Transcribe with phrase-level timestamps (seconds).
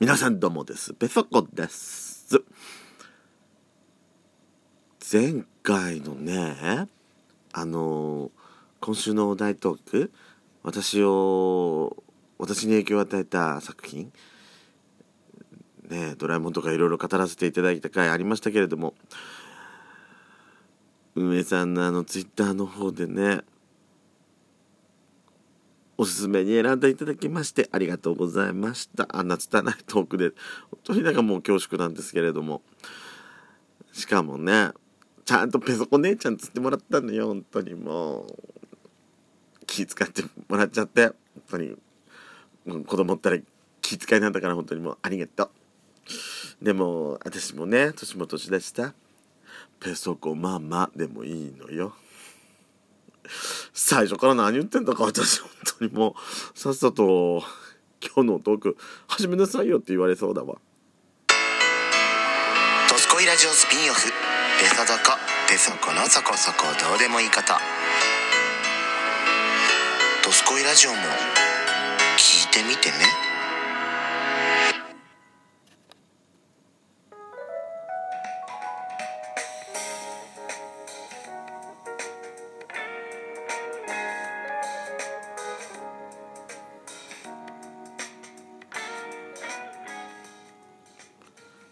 [0.00, 0.94] 皆さんどうもです。
[0.94, 2.40] ペソコです。
[5.12, 6.86] 前回のね
[7.52, 8.30] あの
[8.78, 10.12] 今週のお題トーク
[10.62, 11.96] 私を
[12.38, 14.12] 私に影響を与えた作品
[15.88, 18.94] ねドラえもんとかいろいろ語らせていただいた回ありましたけれども
[21.16, 23.40] 運営さんのあのツイッターの方でね
[26.00, 29.08] おすすめに選んでいただきましてありがとうございました。
[29.10, 30.30] あんな拙いトークで、
[30.70, 32.62] 本当になんかもう恐縮なんですけれども。
[33.92, 34.70] しかもね、
[35.24, 38.26] ちゃんとペソコ姉ちゃんつってもらったのよ、本当にもう。
[39.66, 41.16] 気遣ってもらっちゃって、本
[41.50, 41.76] 当に。
[42.86, 43.38] 子供ったら
[43.82, 45.50] 気遣いなんだから本当にもうありがと
[46.60, 46.64] う。
[46.64, 48.94] でも、私もね、年も年でした。
[49.80, 51.94] ペソコママでもいいのよ。
[53.80, 56.16] 最初から何言ってんだか私本当にも
[56.54, 57.44] うさっさと
[58.02, 60.56] 今日のトーク始めなさいよって言われそうだわ
[62.90, 64.10] 「ドスコイラジオスピンオフ」
[64.58, 65.16] 「ペソドコ
[65.48, 67.42] ペソコのそこそこどうでもいいこと」
[70.26, 70.96] 「ドスコイラジオも
[72.16, 72.96] 聞いてみてね」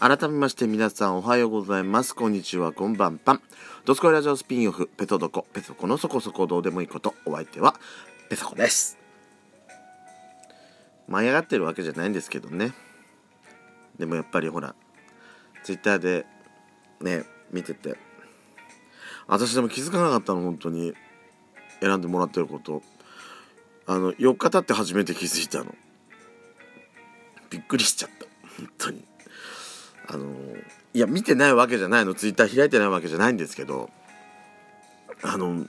[0.00, 2.14] 改めまして皆さんおはようございます。
[2.14, 3.42] こんにちは、こんばんぱん。
[3.84, 7.74] ドスコイラジオスピンオフ、ペトドコ、ペソコのそこそこどうでもいいこと、お相手は、
[8.30, 8.96] ペソコです。
[11.08, 12.74] 舞い上がってるわけじゃないんですけどね。
[13.98, 14.76] でもやっぱりほら、
[15.64, 16.26] ツイッターで
[17.00, 17.96] ね、見てて、
[19.26, 20.94] 私でも気づかなかったの、本当に。
[21.80, 22.84] 選んでもらってること。
[23.86, 25.74] あの、4日経って初めて気づいたの。
[27.50, 28.26] びっくりしちゃった。
[28.58, 29.04] 本当に。
[30.08, 30.34] あの
[30.94, 32.14] いや見てないわけじゃないの。
[32.14, 33.90] ツイッター開いてないわけじゃないんですけど
[35.22, 35.66] あの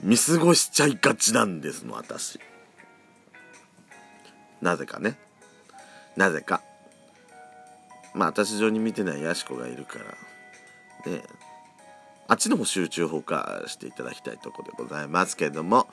[0.00, 2.40] 見過ごしちゃいがちなんですの私。
[4.60, 5.18] なぜかね。
[6.16, 6.62] なぜか。
[8.14, 9.98] まあ私上に見てないやしこがいるか
[11.04, 11.12] ら。
[11.12, 11.22] ね。
[12.28, 15.88] あっちの方集中放火していただきたいところでございますけれども、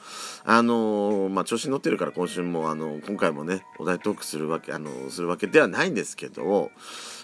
[0.46, 6.72] あのー、まあ、調子に乗ってるから今週も、あの、今回もね、お題トークするわけ、あのするわけではないんですけど、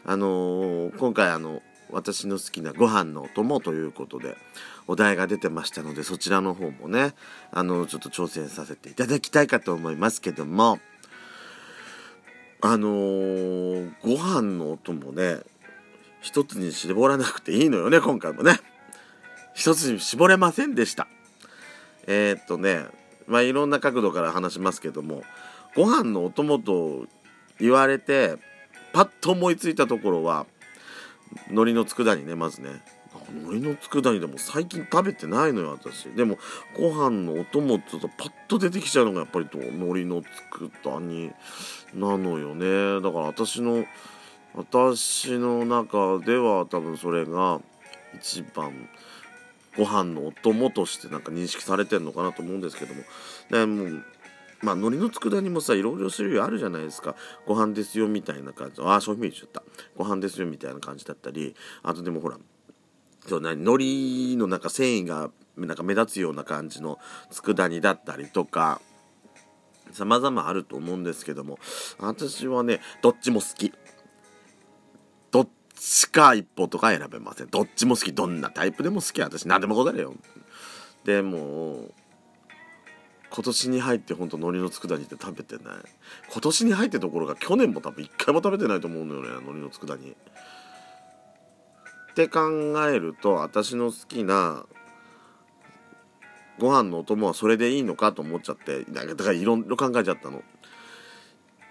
[0.05, 1.61] あのー、今回、あの、
[1.91, 4.35] 私の好きなご飯のお供ということで、
[4.87, 7.13] お題が出てましたので、そちらの方もね、
[7.51, 10.79] あの、ちょっと挑戦させていただきたいかと思いますけども、
[12.61, 15.39] あのー、ご飯のお供ね、
[16.21, 18.59] 一つに絞らなくていいのよね、今回もね。
[19.55, 21.07] 一つに絞れませんでした。
[22.07, 22.85] えー、っとね、
[23.25, 25.23] まあいろんな角度から話しますけども、
[25.75, 27.07] ご飯のお供と
[27.59, 28.35] 言われて、
[28.93, 30.45] パッと思いついたところは、
[31.47, 32.83] 海苔の佃煮ね、まずね。
[33.29, 36.09] 海苔の佃煮でも最近食べてないのよ、私。
[36.09, 36.37] でも、
[36.77, 40.21] ご飯のお供って言うとパッと出てきちゃうのがやっぱり海苔の
[40.81, 41.31] 佃煮
[41.93, 43.01] なのよね。
[43.01, 43.85] だから私の、
[44.53, 47.61] 私の中では多分それが
[48.15, 48.89] 一番
[49.77, 53.03] ご飯のお供としてなんか認識されてるのかなと思うんですけども。
[53.49, 54.01] でも
[54.61, 57.15] まあ海苔の佃煮もさいろいろ種類あるじゃないですか。
[57.45, 59.63] ご飯ですよみたいな感じああそういう意味言っちゃった。
[59.97, 61.55] ご飯ですよみたいな感じだったり。
[61.83, 62.37] あとでもほら
[63.27, 63.65] そう何海
[64.33, 66.99] 苔のなんか繊維がなんか目立つような感じの
[67.31, 68.81] 佃煮だったりとか
[69.91, 71.59] 様々あると思うんですけども。
[71.99, 73.73] 私はねどっちも好き。
[75.79, 77.47] しか一歩とか選べません。
[77.47, 78.13] どっちも好き。
[78.13, 79.21] どんなタイプでも好き。
[79.21, 80.13] 私何でも答えるよ。
[81.03, 81.89] でも
[83.29, 85.65] 今年に入ってほんと海苔の佃煮って食べてない。
[86.31, 89.27] 今年に入ってところが去年も多分一回も食べてないと思うのよね。
[89.37, 90.11] 海苔の佃煮。
[90.11, 90.15] っ
[92.15, 92.39] て考
[92.89, 94.65] えると私の好きな
[96.57, 100.41] ご飯のお供はそれでいいのかと思っちゃってだからいろいろ考えちゃったの。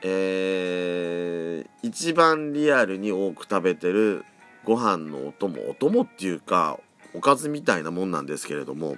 [0.07, 4.25] えー、一番リアルに多く食べてる
[4.63, 6.79] ご飯のお供お供っていうか
[7.15, 8.97] おかずみたいなもんなんですけれども、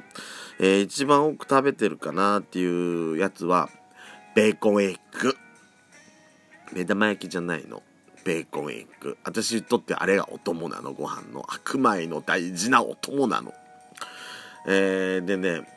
[0.59, 3.69] えー、一番多く食べてるかなっていうやつは
[4.35, 5.37] ベーコンエッグ。
[6.73, 7.83] 目玉焼きじゃないの。
[8.25, 9.17] ベーコンエッグ。
[9.23, 11.45] 私にとってあれがお供なのご飯の。
[11.47, 13.53] 白米の大事なお供なの。
[14.67, 15.69] えー、でね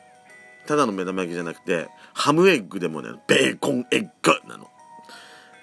[0.66, 4.69] ただの目玉焼きじゃなくてハムエッグでもねベーコンエッグなの。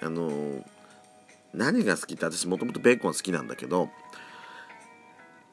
[0.02, 0.64] あのー、
[1.54, 3.88] 何が好きって私もともとベーコン好きなんだけど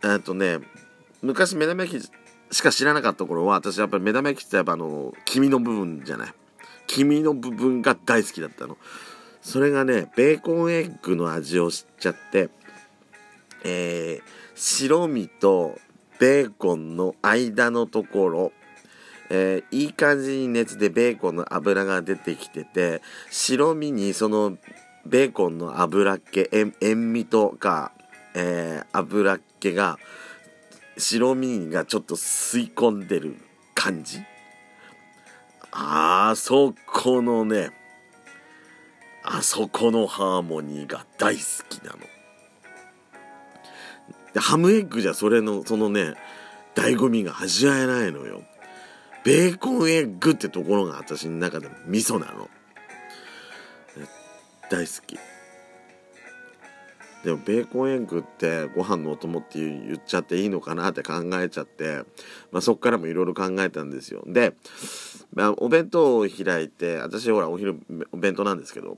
[0.03, 0.59] えっとね
[1.21, 2.09] 昔目玉焼き
[2.55, 6.33] しか知らなかった頃は私やっぱり目玉焼きってやっぱあの黄身の部分じゃない。
[6.87, 8.77] 黄身の部分が大好きだったの。
[9.41, 12.49] それがねベーコンエッグの味を知っちゃって
[13.67, 14.21] えー、
[14.53, 15.79] 白身と
[16.19, 18.51] ベーコンの間のところ
[19.29, 23.01] えー、いい感じに熱でベーコンの油が出てきてて
[23.31, 24.57] 白身にその
[25.05, 26.73] ベーコンの油っ気塩
[27.13, 27.91] 味とか、
[28.35, 29.97] えー、油っ気が
[30.97, 33.37] 白身がちょっと吸い込んでる
[33.73, 34.21] 感じ？
[35.71, 37.71] あそこのね
[39.23, 41.97] あそこのハーモニーが大好きなの。
[44.33, 46.13] でハムエッグじゃそれのそのね
[46.75, 48.43] 醍醐味が味わえないのよ。
[49.25, 52.47] ベーコンエッグってところが私の中で味噌なの。
[54.69, 55.17] 大好き。
[57.23, 62.03] でもベーコンエッグってご飯のお供って言っちゃっていいのかなって考えちゃって、
[62.51, 64.21] まあ、そっからもいろいろ考えたんですよ。
[64.27, 64.53] で、
[65.33, 67.79] まあ、お弁当を開いて私ほらお昼
[68.11, 68.95] お弁当なんですけど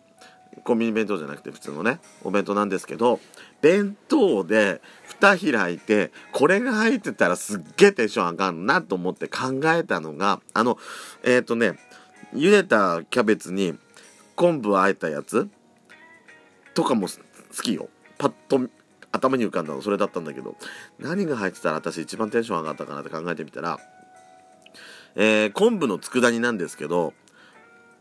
[0.63, 3.19] コンビニ弁当じゃなくて普通のねお弁当なんですけど
[3.61, 10.77] 弁当で蓋開いてこれが入ってたらすっげえテンション上がるなと思って考えたのがあの
[11.23, 11.79] えっ、ー、とね
[12.33, 13.77] 茹でたキャベツに
[14.35, 15.49] 昆布あえたやつ
[16.73, 17.89] とかも好きよ。
[18.19, 18.69] パッと
[19.11, 20.55] 頭に浮かんだのそれだったんだけど
[20.99, 23.79] 何が入ってたら私一番テンション上がったかなって考えてみたら、
[25.15, 27.13] えー、昆布の佃煮なんですけど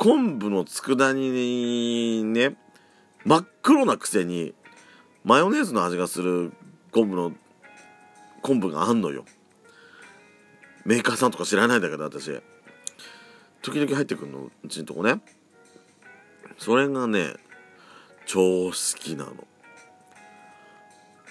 [0.07, 2.55] 昆布の佃煮にね
[3.25, 4.55] 真っ黒なくせに
[5.25, 6.53] マヨネーズの味がする
[6.93, 7.33] 昆布の
[8.41, 9.25] 昆布があんのよ。
[10.85, 12.41] メーカーさんとか知らないんだけど私。
[13.63, 15.21] 時々入ってくるのうちのとこね。
[16.57, 17.35] それがね
[18.27, 19.33] 超好きなの。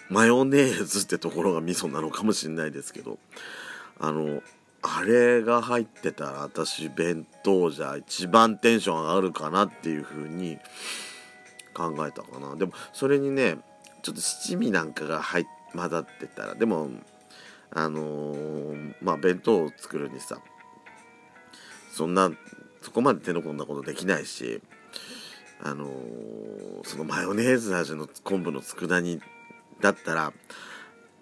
[0.09, 3.19] マヨネーズってところが味噌なのかもしれないですけど。
[4.01, 4.41] あの
[4.87, 10.59] あれが入ってたら私弁当じゃ一番テンション上がるかなっていう風に
[11.73, 13.57] 考えたかなでもそれにね
[14.03, 16.89] ちょっと七味なんかが入混ざってたらでも
[17.71, 20.39] あのー、まあ弁当を作るにさ
[21.91, 22.31] そんな
[22.81, 24.61] そこまで手の込んだことできないし
[25.63, 29.19] あのー、そのマヨネーズ味の昆布の佃煮
[29.81, 30.31] だったら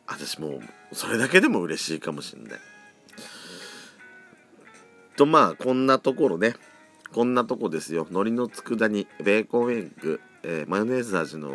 [0.06, 0.62] 私もう
[0.92, 2.73] それだけでも嬉しいかもしんない。
[5.16, 6.56] とまあこんなところね。
[7.14, 8.08] こんなとこですよ。
[8.10, 9.08] 海苔の佃煮。
[9.24, 11.52] ベーコンエッグ、えー、マヨネーズ味の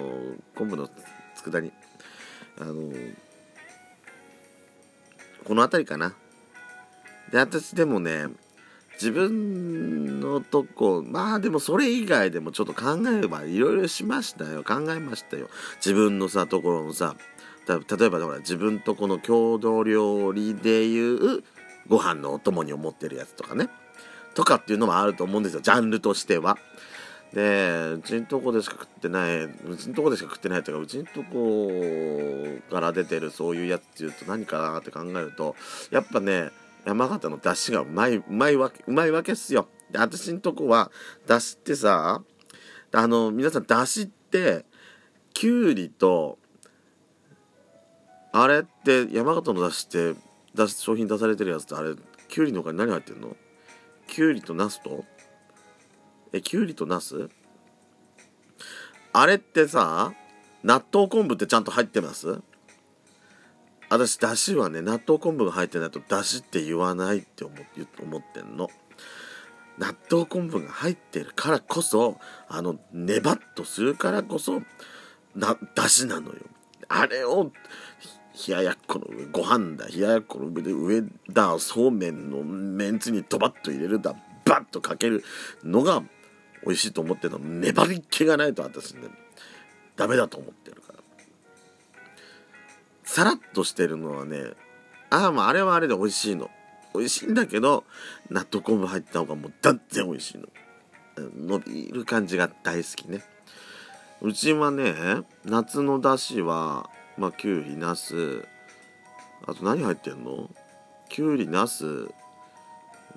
[0.54, 0.88] 昆布の
[1.36, 1.72] 佃煮。
[2.60, 3.14] あのー、
[5.44, 6.14] この辺りかな。
[7.30, 8.26] で私でもね
[8.94, 14.64] 自分のとこまあでもそれ以外でもちょっと考えればいろいろしましたよ。
[14.64, 15.48] 考えましたよ。
[15.76, 17.16] 自分のさところのさ
[17.66, 21.44] 例えばほら自分とこの郷土料理でいう
[21.88, 23.68] ご飯のお供に思ってるやつとかね
[24.34, 26.58] とかっていうのもあると思うんですよジャンルとしては。
[27.32, 31.70] でうちんとこでしか食ってないうちんとこでしか食ってないというかうちんとこ
[32.70, 35.54] から出てるそういうやつっていうと何かなって考えると
[35.90, 36.50] やっぱね
[36.86, 39.68] 山形の出汁がうまいうまいわけうまいわけっすよ。
[39.90, 40.90] で私んとこは
[41.26, 42.22] 出汁ってさ
[42.92, 44.64] あの皆さん出汁って
[45.34, 46.38] きゅうりと
[48.32, 50.20] あれって山形の出汁って
[50.66, 51.94] 出商品出されてるやつってあれ
[52.28, 53.36] きゅうりの他に何入ってんの？
[54.06, 55.04] きゅうりとナスと？
[56.32, 57.28] えきゅうりとナス？
[59.12, 60.12] あれってさ
[60.64, 62.40] 納豆昆布ってちゃんと入ってます？
[63.90, 67.54] 私だしはね納豆昆布が入ってないとだしって言わないって思
[68.02, 68.68] 思ってんの。
[69.78, 74.60] 納豆昆布が入ってるからこそあのネバッとするからこそ
[75.34, 76.40] なだしなのよ。
[76.88, 77.52] あれを
[78.46, 84.14] 冷ややっこの上ご飯だ冷ややっこの上で上だそうめんのめんつにドバッと入れるだ
[84.44, 85.24] バッとかける
[85.64, 86.02] のが
[86.64, 87.38] 美味しいと思ってるの。
[87.38, 89.08] 粘り気がないと私ね
[89.96, 90.98] ダメだと思ってるから。
[93.04, 94.52] さらっとしてるのはね
[95.10, 96.50] ああまああれはあれで美味しいの。
[96.94, 97.84] 美味しいんだけど
[98.30, 100.48] 納豆昆布入った方がもう断然美味しいの。
[101.36, 103.22] 伸びる感じが大好きね。
[104.20, 104.94] うちはね
[105.44, 108.46] 夏のだしはまあきゅうりなす
[109.46, 110.48] あと何入ってんの？
[111.08, 112.08] きゅうりなす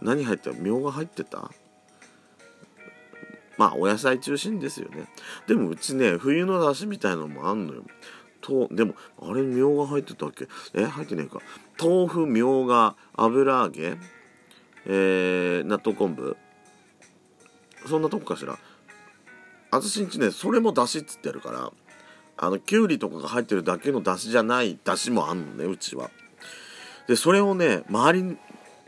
[0.01, 1.51] 何入ってるみょうが入ってた？
[3.57, 5.05] まあお野菜中心ですよね。
[5.47, 7.83] でもうちね冬のだしみたいのもあんのよ。
[8.41, 10.47] とでもあれみょうが入ってたっけ？
[10.73, 11.39] え入ってねえか。
[11.79, 13.97] 豆腐みょうが油揚げ。
[14.87, 16.35] えー、納豆昆布。
[17.87, 18.57] そんなとこかしら。
[19.69, 21.71] 私んちねそれもだしっつってやるから。
[22.41, 26.09] あのきゅうりとかが入ってるだけのだしじゃないだしもあんのねうちは。
[27.07, 28.37] でそれをね周り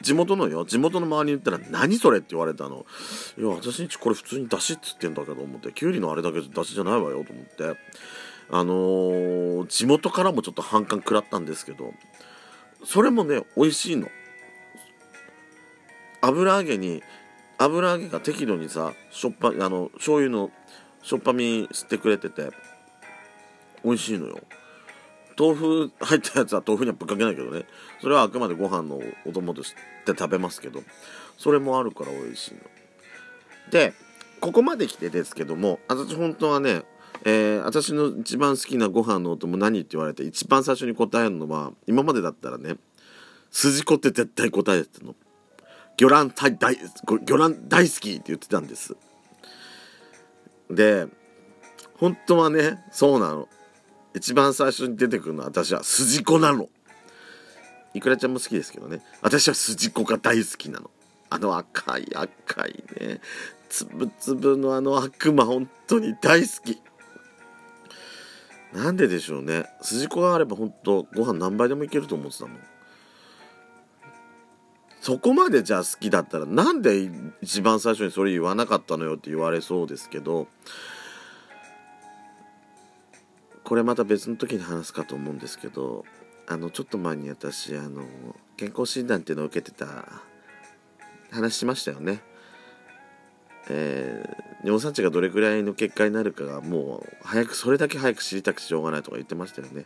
[0.01, 2.85] 地元のよ地元の周りに言ったら「何それ?」って言われたの
[3.37, 7.79] 「いや私んちこれ普通にだしっつってんだけど」思って「きゅうりのあれだけだしじゃないわよ」と思って。
[8.49, 11.93] あのー、地元からもちょっと反感食らったんですけど
[12.83, 14.09] それもね美味しいの。
[16.21, 17.01] 油揚げに
[17.57, 20.51] 油揚げが適度にさしょっぱあの醤油の
[21.01, 22.51] しょっぱみ吸ってくれてて
[23.83, 24.39] 美味しいのよ。
[25.37, 27.65] 豆腐入ったやつは豆腐にはぶっかけないけどね。
[28.01, 29.73] それはあくまでご飯のお供とし
[30.05, 30.81] て食べますけど。
[31.37, 32.59] それもあるから美味しいの。
[33.71, 33.93] で
[34.39, 36.83] ここまで来てですけども私本当はね
[37.25, 42.75] えー、私の一番好きなご飯のお供何って言われて一番最初に答えるのは今までだったらね
[43.49, 45.15] 筋子って絶対答えてたの。
[45.95, 46.75] 魚卵大大
[47.05, 48.97] 魚卵大好きって言ってたんです。
[50.69, 51.07] で
[51.97, 53.47] 本当はねそうなの。
[54.15, 56.69] 一番最初に出てくるのは私は筋子なの。
[57.93, 59.01] いくらちゃんも好きですけどね。
[59.21, 60.89] 私は筋子が大好きなの。
[61.29, 63.21] あの赤い赤いね。
[63.69, 66.81] つぶつぶのあの悪魔本当に大好き。
[68.71, 69.65] なんででしょうね。
[69.81, 72.59] 筋子があれば本当ご飯何杯でもいけると思ってたもん。
[75.01, 77.09] そこまでじゃあ好きだったらなんで
[77.41, 80.47] 一番最初にそれ言わなかったのよって言われそうですけど。
[83.63, 86.05] これまた別の時に話すかと思うんですけど
[86.47, 88.03] あのちょっと前に私あの
[88.57, 90.21] 健康診断っていうのを受けてた
[91.31, 92.21] 話しましたよね。
[93.69, 99.85] えー、尿酸値がどれくらいの結果になるかがもう早くそれだけ早く知りたくてしょうがないとか言ってましたよね。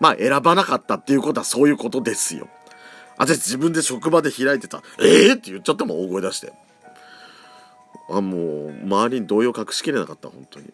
[0.00, 2.48] まあ選ばなかったっていうことはそういうことですよ。
[3.18, 4.82] 私自分で職場で開いてた。
[5.00, 6.52] ええ、って言っちゃったもん、大声出して。
[8.10, 10.72] あ、もう、周りに動揺隠しきれなかった、本当に。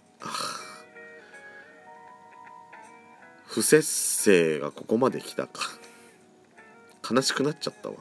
[3.45, 5.61] 不節制がここまで来たか。
[7.09, 7.97] 悲しくなっちゃったわ。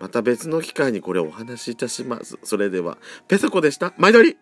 [0.00, 2.38] また別の機会にこれお話しいたします。
[2.44, 3.92] それでは、ペソコでした。
[3.98, 4.38] 毎度り